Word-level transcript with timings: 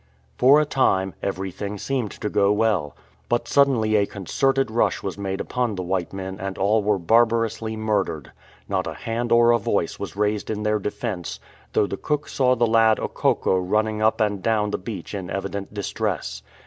For 0.35 0.59
a 0.59 0.65
time 0.65 1.13
everything 1.21 1.77
seemed 1.77 2.09
to 2.09 2.27
go 2.31 2.51
well. 2.51 2.95
But 3.29 3.47
suddenly 3.47 3.95
a 3.95 4.07
concerted 4.07 4.71
rush 4.71 5.03
was 5.03 5.15
made 5.15 5.39
upon 5.39 5.75
the 5.75 5.83
white 5.83 6.11
men 6.11 6.39
and 6.39 6.57
all 6.57 6.81
were 6.81 6.97
barbarously 6.97 7.75
murdered. 7.77 8.31
Not 8.67 8.87
a 8.87 8.95
hand 8.95 9.31
or 9.31 9.51
a 9.51 9.59
voice 9.59 9.99
was 9.99 10.15
raised 10.15 10.49
in 10.49 10.63
their 10.63 10.79
defence, 10.79 11.39
though 11.73 11.85
the 11.85 11.97
cook 11.97 12.27
saw 12.27 12.55
the 12.55 12.65
lad 12.65 12.97
Okokko 12.97 13.59
running 13.59 14.01
up 14.01 14.19
and 14.19 14.41
down 14.41 14.71
the 14.71 14.79
beach 14.79 15.13
in 15.13 15.29
evident 15.29 15.71
distress. 15.71 16.41